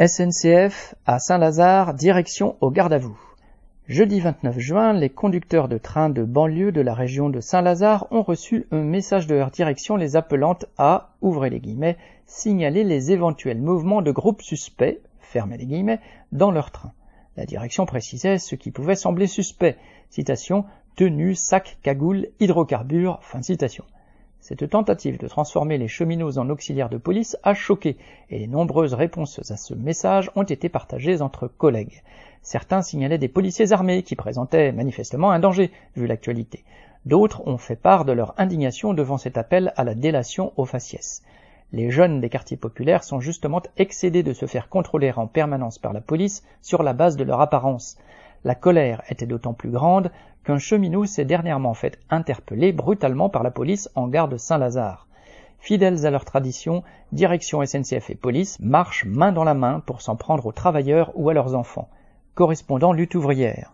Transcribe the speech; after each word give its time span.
SNCF 0.00 0.94
à 1.06 1.18
Saint-Lazare, 1.18 1.92
direction 1.92 2.54
au 2.60 2.70
garde 2.70 2.92
à 2.92 2.98
vous. 2.98 3.18
Jeudi 3.88 4.20
29 4.20 4.56
juin, 4.60 4.92
les 4.92 5.10
conducteurs 5.10 5.66
de 5.66 5.76
trains 5.76 6.08
de 6.08 6.22
banlieue 6.22 6.70
de 6.70 6.80
la 6.80 6.94
région 6.94 7.30
de 7.30 7.40
Saint-Lazare 7.40 8.06
ont 8.12 8.22
reçu 8.22 8.66
un 8.70 8.82
message 8.82 9.26
de 9.26 9.34
leur 9.34 9.50
direction 9.50 9.96
les 9.96 10.14
appelant 10.14 10.56
à, 10.76 11.16
ouvrez 11.20 11.50
les 11.50 11.58
guillemets, 11.58 11.96
signaler 12.26 12.84
les 12.84 13.10
éventuels 13.10 13.60
mouvements 13.60 14.00
de 14.00 14.12
groupes 14.12 14.42
suspects, 14.42 15.00
fermez 15.18 15.56
les 15.56 15.66
guillemets, 15.66 15.98
dans 16.30 16.52
leur 16.52 16.70
train. 16.70 16.92
La 17.36 17.44
direction 17.44 17.84
précisait 17.84 18.38
ce 18.38 18.54
qui 18.54 18.70
pouvait 18.70 18.94
sembler 18.94 19.26
suspect. 19.26 19.78
Citation, 20.10 20.64
tenue, 20.94 21.34
sac, 21.34 21.76
cagoule, 21.82 22.28
hydrocarbures, 22.38 23.18
fin 23.22 23.40
de 23.40 23.44
citation. 23.44 23.84
Cette 24.40 24.70
tentative 24.70 25.18
de 25.18 25.28
transformer 25.28 25.78
les 25.78 25.88
cheminots 25.88 26.38
en 26.38 26.48
auxiliaires 26.48 26.88
de 26.88 26.96
police 26.96 27.36
a 27.42 27.54
choqué, 27.54 27.96
et 28.30 28.38
les 28.38 28.46
nombreuses 28.46 28.94
réponses 28.94 29.40
à 29.50 29.56
ce 29.56 29.74
message 29.74 30.30
ont 30.36 30.44
été 30.44 30.68
partagées 30.68 31.20
entre 31.20 31.48
collègues. 31.48 32.02
Certains 32.42 32.82
signalaient 32.82 33.18
des 33.18 33.28
policiers 33.28 33.72
armés 33.72 34.02
qui 34.02 34.16
présentaient 34.16 34.72
manifestement 34.72 35.32
un 35.32 35.40
danger, 35.40 35.70
vu 35.96 36.06
l'actualité. 36.06 36.64
D'autres 37.04 37.46
ont 37.46 37.58
fait 37.58 37.76
part 37.76 38.04
de 38.04 38.12
leur 38.12 38.34
indignation 38.38 38.94
devant 38.94 39.18
cet 39.18 39.38
appel 39.38 39.72
à 39.76 39.84
la 39.84 39.94
délation 39.94 40.52
aux 40.56 40.64
faciès. 40.64 41.22
Les 41.72 41.90
jeunes 41.90 42.20
des 42.20 42.30
quartiers 42.30 42.56
populaires 42.56 43.04
sont 43.04 43.20
justement 43.20 43.62
excédés 43.76 44.22
de 44.22 44.32
se 44.32 44.46
faire 44.46 44.68
contrôler 44.68 45.12
en 45.14 45.26
permanence 45.26 45.78
par 45.78 45.92
la 45.92 46.00
police 46.00 46.42
sur 46.62 46.82
la 46.82 46.94
base 46.94 47.16
de 47.16 47.24
leur 47.24 47.40
apparence. 47.40 47.98
La 48.44 48.54
colère 48.54 49.02
était 49.08 49.26
d'autant 49.26 49.52
plus 49.52 49.70
grande 49.70 50.10
qu'un 50.44 50.58
cheminot 50.58 51.04
s'est 51.04 51.24
dernièrement 51.24 51.74
fait 51.74 51.98
interpeller 52.10 52.72
brutalement 52.72 53.28
par 53.28 53.42
la 53.42 53.50
police 53.50 53.90
en 53.94 54.08
gare 54.08 54.28
de 54.28 54.36
Saint-Lazare. 54.36 55.06
Fidèles 55.58 56.06
à 56.06 56.10
leur 56.10 56.24
tradition, 56.24 56.82
direction 57.12 57.64
SNCF 57.64 58.10
et 58.10 58.14
police 58.14 58.58
marchent 58.60 59.04
main 59.04 59.32
dans 59.32 59.44
la 59.44 59.54
main 59.54 59.80
pour 59.80 60.02
s'en 60.02 60.16
prendre 60.16 60.46
aux 60.46 60.52
travailleurs 60.52 61.10
ou 61.14 61.28
à 61.30 61.34
leurs 61.34 61.54
enfants. 61.54 61.88
Correspondant 62.34 62.92
lutte 62.92 63.16
ouvrière. 63.16 63.72